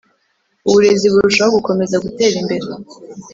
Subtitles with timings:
[0.67, 2.67] Uburezi burushaho gukomeza gutera imbere.